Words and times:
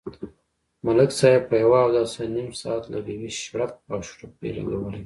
ملک 0.85 1.11
صاحب 1.19 1.41
په 1.49 1.55
یوه 1.63 1.79
اوداسه 1.83 2.21
نیم 2.35 2.49
ساعت 2.61 2.83
لگوي، 2.93 3.29
شړپ 3.41 3.73
او 3.91 3.99
شړوپ 4.07 4.33
یې 4.45 4.51
لگولی 4.57 4.77
وي. 4.89 4.99